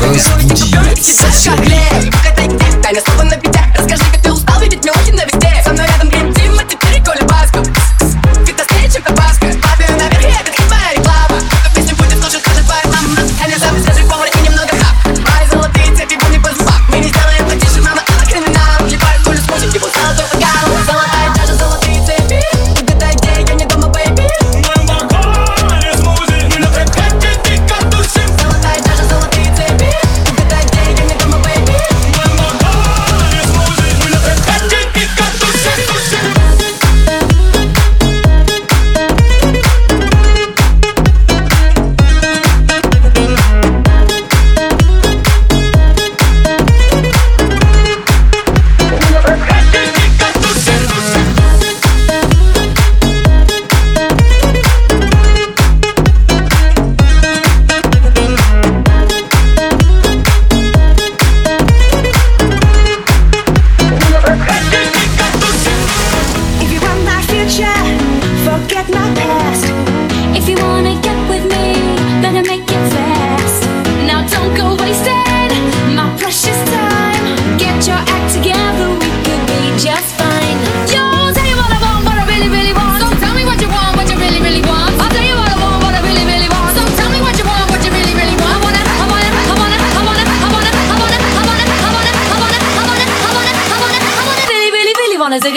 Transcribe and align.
Разбуди 0.00 1.02
соседей. 1.02 2.10
Тайна 2.82 3.00
слова 3.02 3.24
на 3.24 3.36
пятях 3.36 3.64
Расскажи, 3.76 4.02
как 4.12 4.22
ты 4.22 4.29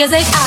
music 0.06 0.43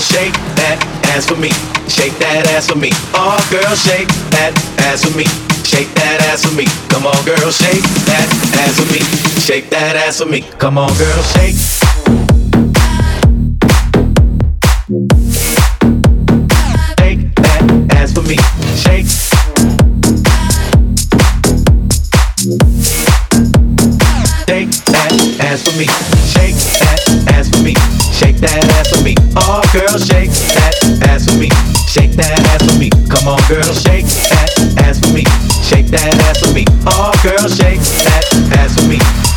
shake 0.00 0.32
that 0.56 0.80
ass 1.12 1.26
for 1.26 1.36
me. 1.36 1.52
Shake 1.88 2.16
that 2.18 2.48
ass 2.56 2.68
for 2.68 2.76
me. 2.76 2.90
Oh, 3.12 3.38
girl, 3.52 3.74
shake 3.76 4.08
that 4.32 4.56
ass 4.88 5.04
for 5.04 5.16
me. 5.16 5.24
Shake 5.62 5.92
that 5.94 6.24
ass 6.32 6.44
for 6.44 6.54
me. 6.56 6.64
Come 6.88 7.06
on, 7.06 7.18
girl, 7.24 7.50
shake 7.50 7.84
that 8.08 8.28
ass 8.64 8.80
for 8.80 8.88
me. 8.92 9.00
Shake 9.40 9.68
that 9.70 9.96
ass 9.96 10.18
for 10.18 10.26
me. 10.26 10.42
Come 10.58 10.78
on, 10.78 10.88
girl, 10.96 11.22
shake. 11.36 11.99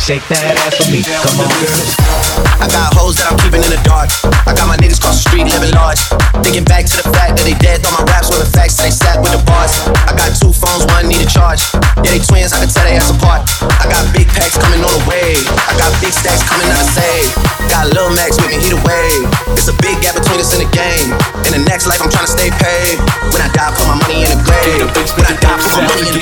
Shake 0.03 0.27
that 0.27 0.59
ass 0.67 0.75
for 0.75 0.91
me. 0.91 0.99
Come 0.99 1.39
on, 1.39 1.47
girl. 1.63 1.79
I 2.59 2.67
got 2.67 2.91
hoes 2.91 3.15
that 3.23 3.31
I'm 3.31 3.39
keeping 3.39 3.63
in 3.63 3.71
the 3.71 3.79
dark. 3.87 4.11
I 4.43 4.51
got 4.51 4.67
my 4.67 4.75
niggas 4.75 4.99
cross 4.99 5.23
the 5.23 5.31
street 5.31 5.47
living 5.47 5.71
large. 5.71 6.03
Thinking 6.43 6.67
back 6.67 6.83
to 6.91 6.99
the 6.99 7.07
fact 7.15 7.39
that 7.39 7.47
they 7.47 7.55
dead. 7.55 7.79
Thought 7.87 8.03
my 8.03 8.11
raps 8.11 8.27
were 8.27 8.43
the 8.43 8.51
facts, 8.51 8.83
they 8.83 8.91
sat 8.91 9.23
with 9.23 9.31
the 9.31 9.39
bars. 9.47 9.71
I 10.03 10.11
got 10.11 10.35
two 10.35 10.51
phones, 10.51 10.83
one 10.91 11.07
need 11.07 11.23
a 11.23 11.29
charge. 11.31 11.63
Yeah, 12.03 12.11
they 12.11 12.19
twins, 12.19 12.51
I 12.51 12.59
can 12.59 12.67
tell 12.67 12.83
they 12.83 12.99
ass 12.99 13.15
apart. 13.15 13.47
I 13.79 13.87
got 13.87 14.03
big 14.11 14.27
packs 14.27 14.59
coming 14.59 14.83
on 14.83 14.91
the 14.91 15.03
way. 15.07 15.39
I 15.39 15.71
got 15.79 15.87
big 16.03 16.11
stacks 16.11 16.43
coming 16.43 16.67
out 16.67 16.83
of 16.83 16.91
save. 16.91 17.31
Got 17.71 17.95
Lil 17.95 18.11
Max 18.11 18.35
with 18.43 18.51
me, 18.51 18.59
he 18.59 18.75
the. 18.75 19.23
It's 19.55 19.71
a 19.71 19.75
big 19.79 20.03
gap 20.03 20.19
between 20.19 20.43
us 20.43 20.51
in 20.51 20.67
the 20.67 20.71
game. 20.75 21.15
In 21.47 21.55
the 21.55 21.63
next 21.63 21.87
life, 21.87 22.03
I'm 22.03 22.11
trying 22.11 22.27
to 22.27 22.35
stay 22.35 22.51
paid. 22.51 22.99
When 23.31 23.39
I 23.39 23.47
die, 23.55 23.71
put 23.71 23.87
my 23.87 23.95
money 24.03 24.22
in 24.61 24.77
the 24.77 24.85
grave. 24.93 25.09
When 25.17 25.25
I 25.25 25.33
die, 25.41 25.57
put 25.57 25.73
my 25.73 25.81
money 25.89 26.05
in 26.09 26.13
the 26.13 26.19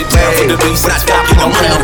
grave. 0.58 0.82
When 0.82 0.92
I 0.92 0.94
die, 1.04 1.24
put 1.28 1.38
my 1.38 1.48
money 1.52 1.68
in 1.68 1.76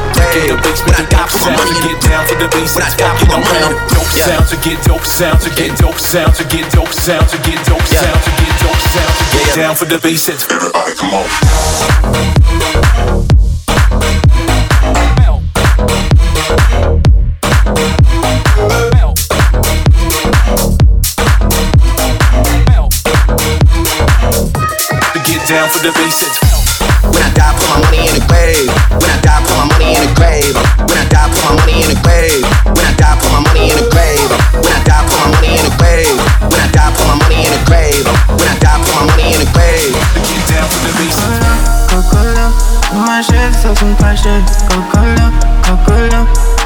the 0.48 0.56
grave. 0.56 0.56
When 0.86 0.96
I 0.96 1.04
die, 1.08 1.28
put 1.28 1.42
my 1.44 1.52
money 1.56 1.74
Get 1.84 1.98
down 2.04 2.24
for 2.28 2.36
the 2.40 2.48
bass. 2.52 2.76
When 2.76 2.84
I 2.84 2.86
die, 2.96 3.16
put 3.20 3.28
my 3.30 3.40
money 3.42 3.60
Dope 3.92 4.12
sound 4.12 4.48
to 4.50 4.56
get 4.64 4.80
dope 4.84 5.06
sound 5.06 5.40
to 5.42 5.50
get 5.54 5.78
dope 5.78 6.00
sound 6.00 6.34
to 6.36 6.44
get 6.48 6.72
dope 6.74 6.94
sound 6.94 7.28
to 7.30 7.38
get 7.44 7.60
dope 7.68 7.86
sound 7.86 8.24
to 8.24 8.32
get 8.40 8.54
dope 8.64 8.82
sound 8.92 9.14
to 9.18 9.24
get 9.32 9.38
Yeah, 9.38 9.48
yeah. 9.48 9.56
down 9.56 9.76
for 9.76 9.86
the 9.86 9.98
bass. 10.00 10.28
It's 10.30 10.46
Everybody, 10.50 10.94
come 10.96 11.14
on. 11.14 11.28
Get 25.28 25.44
down 25.48 25.68
for 25.68 25.84
the 25.84 25.92
bass. 25.92 26.24
It's 26.24 26.40
When 27.04 27.20
I 27.20 27.30
die, 27.36 27.52
put 27.60 27.68
my 27.68 27.84
money 27.84 28.08
in 28.08 28.14
the 28.16 28.24
grave. 28.32 28.68
When 28.96 29.12
I 29.12 29.20
die, 29.20 29.44
put 29.44 29.56
my 29.60 29.66
money 29.68 30.00
in 30.00 30.02
the 30.08 30.12
grave. 30.16 30.56
When 30.88 30.96
I 30.96 31.04
die, 31.12 31.28
put 31.28 31.44
my 31.44 31.52
money 31.60 31.84
in 31.84 31.88
the 31.92 32.00
grave. 32.00 32.48
When 32.64 32.86
I 32.88 32.96
die, 32.96 33.16
put 33.20 33.32
my 33.36 33.44
money 33.44 33.68
in 33.68 33.76
the 33.76 33.88
grave. 33.92 34.24
When 34.56 34.72
I 34.72 34.80
die, 34.88 35.04
put 35.04 35.20
my 35.20 35.28
money 35.36 35.52
in 35.60 35.64
the 35.68 35.74
grave. 35.76 36.16
When 36.48 36.60
I 36.64 36.68
die, 36.72 36.92
put 36.96 37.06
my 37.12 37.16
money 37.20 37.44
in 37.44 37.52
the 37.52 37.62
grave. 37.68 38.08
When 38.08 38.48
I 38.48 38.56
die, 38.64 38.80
put 38.80 38.96
my 38.96 39.04
money 39.12 39.28
in 39.36 39.40
the 39.44 39.50
grave. 39.52 39.92
get 40.16 40.44
down 40.48 40.66
for 40.72 40.80
the 40.88 40.92
bass. 40.96 41.20
Coca-Cola, 41.92 42.46
my 43.04 43.20
shit 43.20 43.52
is 43.52 43.60
some 43.60 43.96
passion. 44.00 44.40
Coca-Cola, 44.72 45.28
Coca-Cola, 45.68 46.20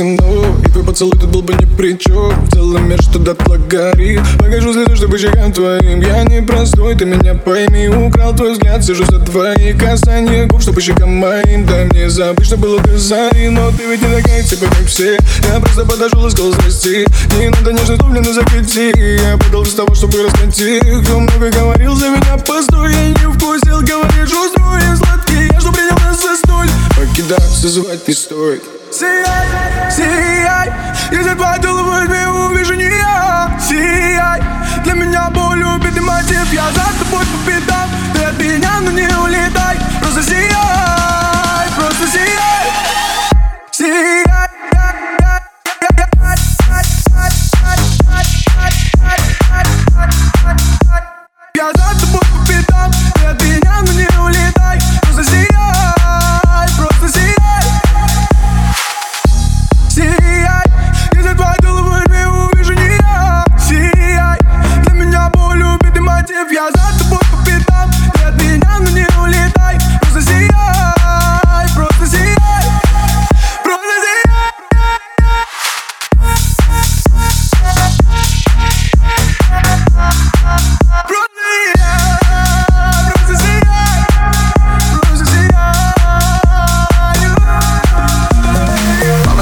но 0.00 0.56
И 0.64 0.70
твой 0.70 0.84
поцелуй 0.84 1.18
тут 1.18 1.30
был 1.30 1.42
бы 1.42 1.52
ни 1.54 1.66
при 1.76 1.98
чем 1.98 2.46
В 2.46 2.50
целом 2.50 2.88
мир 2.88 3.02
что 3.02 3.18
дотла 3.18 3.56
горит 3.56 4.20
Покажу 4.38 4.72
следы, 4.72 4.96
чтобы 4.96 5.18
щекам 5.18 5.52
твоим. 5.52 6.00
Я 6.00 6.24
не 6.24 6.40
простой, 6.42 6.94
ты 6.94 7.04
меня 7.04 7.34
пойми. 7.34 7.88
Украл 7.88 8.34
твой 8.34 8.52
взгляд, 8.52 8.84
сижу 8.84 9.04
за 9.04 9.18
твои 9.18 9.72
касания. 9.74 10.46
Губ 10.46 10.62
Что 10.62 10.72
по 10.72 10.80
щекам 10.80 11.10
моим 11.10 11.66
Дай 11.66 11.84
мне 11.86 12.08
забыть, 12.08 12.46
что 12.46 12.56
было 12.56 12.80
до 12.80 12.96
зари 12.98 13.48
Но 13.48 13.70
ты 13.72 13.84
ведь 13.86 14.02
не 14.02 14.22
такая, 14.22 14.42
типа 14.42 14.66
как 14.66 14.86
все. 14.86 15.18
Я 15.52 15.60
просто 15.60 15.84
подошел 15.84 16.26
и 16.26 16.30
сказал 16.30 16.52
здрасте 16.52 17.06
Не 17.38 17.48
надо 17.48 17.72
нежно 17.72 17.98
тумлено 17.98 18.32
закрути 18.32 18.92
Я 18.96 19.36
подал 19.36 19.62
без 19.62 19.74
того, 19.74 19.94
чтобы 19.94 20.22
раскрыть 20.22 21.04
Кто 21.04 21.20
много 21.20 21.50
говорил 21.50 21.94
за 21.94 22.08
меня, 22.08 22.38
постой. 22.46 22.92
Я 22.92 23.08
не 23.08 23.32
вкусил, 23.32 23.80
говорит, 23.80 24.28
чувствую 24.28 24.80
я 24.80 24.96
сладкий 24.96 25.52
Я 25.52 25.60
что 25.60 25.72
принял 25.72 25.98
нас 25.98 26.22
за 26.22 26.36
столь 26.36 26.68
Покидаться 26.96 27.68
звать 27.68 28.06
не 28.08 28.14
стоит 28.14 28.81
Сияй, 28.92 29.90
сияй 29.90 30.70
Если 31.10 31.34
твой 31.34 31.58
дул 31.60 31.82
возьми, 31.82 32.26
увижу 32.26 32.74
не 32.74 32.84
я. 32.84 33.50
Сияй 33.58 34.42
Для 34.84 34.92
меня 34.92 35.30
боль 35.30 35.62
убитый 35.62 36.02
мотив. 36.02 36.52
Я 36.52 36.70
за 36.72 36.84
тобой 36.98 37.24
по 37.24 37.50
пятам 37.50 37.88
Ты 38.14 38.22
от 38.22 38.38
меня, 38.38 38.80
но 38.80 38.90
не 38.90 39.08
улетай 39.24 39.78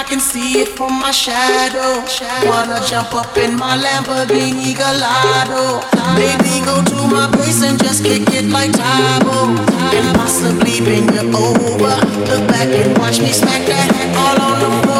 I 0.00 0.02
can 0.02 0.18
see 0.18 0.62
it 0.62 0.68
from 0.68 0.98
my 0.98 1.10
shadow. 1.10 2.00
Wanna 2.48 2.80
jump 2.88 3.12
up 3.12 3.36
in 3.36 3.54
my 3.54 3.76
Lamborghini 3.76 4.72
Gallardo. 4.74 5.84
Baby, 6.16 6.64
go 6.64 6.82
to 6.82 7.06
my 7.06 7.28
place 7.30 7.62
and 7.62 7.78
just 7.78 8.02
kick 8.02 8.22
it 8.32 8.46
like 8.46 8.72
Tae 8.72 9.18
Bo. 9.20 9.52
And 9.92 10.16
possibly 10.16 10.80
bend 10.80 11.12
you 11.12 11.28
over. 11.36 11.96
Look 12.28 12.48
back 12.48 12.68
and 12.80 12.96
watch 12.96 13.20
me 13.20 13.30
smack 13.32 13.66
that 13.66 13.92
all 14.16 14.40
on 14.40 14.60
the 14.64 14.70
floor. 14.86 14.99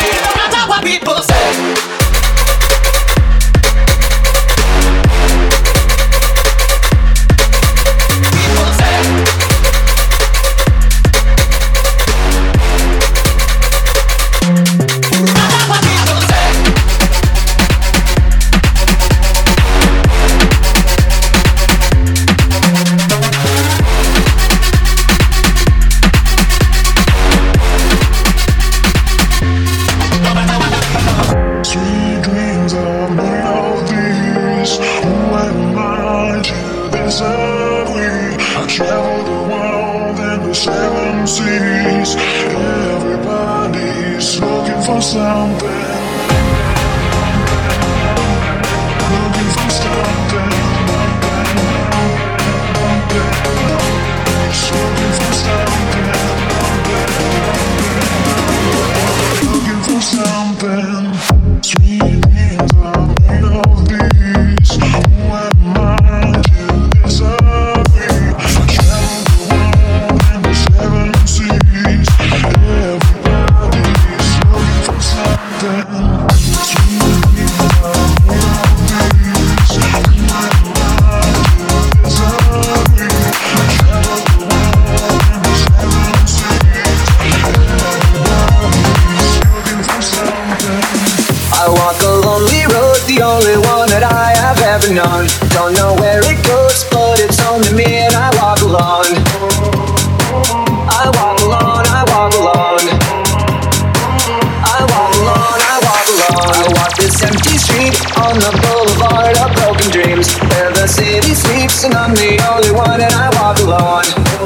Empty 107.23 107.57
street 107.57 107.95
on 108.17 108.35
the 108.39 108.51
boulevard 108.63 109.37
of 109.37 109.53
broken 109.61 109.91
dreams, 109.91 110.33
where 110.51 110.71
the 110.73 110.87
city 110.87 111.33
sleeps, 111.33 111.83
and 111.83 111.93
I'm 111.93 112.15
the 112.15 112.41
only 112.51 112.71
one, 112.71 112.99
and 112.99 113.13
I 113.13 113.29
walk 113.37 113.59
alone. 113.59 114.40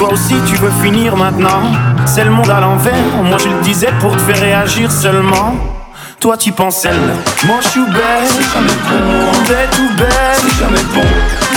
Toi 0.00 0.14
aussi 0.14 0.36
tu 0.46 0.56
veux 0.56 0.70
finir 0.82 1.14
maintenant. 1.14 1.60
C'est 2.06 2.24
le 2.24 2.30
monde 2.30 2.48
à 2.48 2.58
l'envers. 2.58 2.94
Moi 3.22 3.36
je 3.36 3.48
le 3.50 3.60
disais 3.60 3.92
pour 4.00 4.16
te 4.16 4.22
faire 4.22 4.40
réagir 4.40 4.90
seulement. 4.90 5.54
Toi 6.18 6.38
tu 6.38 6.52
penses 6.52 6.86
elle. 6.86 6.96
Moi 7.44 7.58
je 7.60 7.68
suis 7.68 7.84
belle. 7.84 8.26
C'est 8.26 8.50
jamais 8.50 8.78
bon. 8.88 9.44
T'es 9.44 9.68
tout 9.76 9.94
belle. 9.98 10.08
C'est 10.38 10.58
jamais 10.58 10.84
bon. 10.94 11.06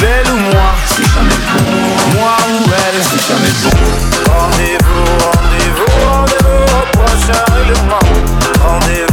Belle 0.02 0.28
ou 0.34 0.40
moi. 0.52 0.76
C'est 0.88 1.06
jamais 1.06 1.40
bon. 1.54 2.20
Moi 2.20 2.36
ou 2.50 2.70
elle. 2.70 3.02
C'est 3.02 3.26
jamais 3.30 3.54
bon. 3.64 3.78
Rendez-vous, 4.30 5.06
rendez-vous, 5.24 5.94
rendez-vous 6.12 6.66
au 6.76 6.98
prochain 6.98 7.46
règlement. 7.48 8.06
Rendez-vous. 8.62 9.13